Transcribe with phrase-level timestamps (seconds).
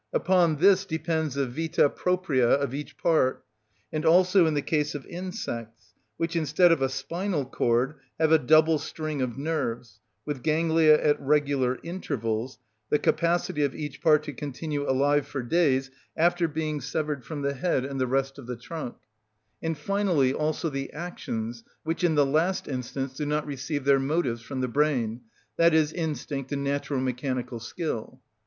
[0.13, 3.45] Upon this depends the vita propria of each part,
[3.93, 8.39] and also in the case of insects, which, instead of a spinal cord, have a
[8.39, 12.57] double string of nerves, with ganglia at regular intervals,
[12.89, 17.53] the capacity of each part to continue alive for days after being severed from the
[17.53, 18.95] head and the rest of the trunk;
[19.61, 24.41] and finally also the actions which in the last instance do not receive their motives
[24.41, 25.21] from the brain,
[25.59, 28.19] i.e., instinct and natural mechanical skill.